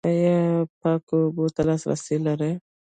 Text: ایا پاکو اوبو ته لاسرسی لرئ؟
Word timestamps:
ایا 0.09 0.35
پاکو 0.79 1.15
اوبو 1.23 1.45
ته 1.55 1.61
لاسرسی 1.67 2.15
لرئ؟ 2.25 2.53